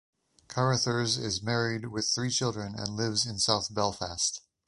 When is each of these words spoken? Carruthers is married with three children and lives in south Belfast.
Carruthers 0.47 1.19
is 1.19 1.43
married 1.43 1.89
with 1.89 2.07
three 2.09 2.31
children 2.31 2.73
and 2.75 2.95
lives 2.95 3.27
in 3.27 3.37
south 3.37 3.71
Belfast. 3.71 4.41